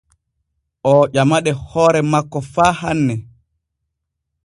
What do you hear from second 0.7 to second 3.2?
Oo ƴamaɗe hoore makko faa hanne.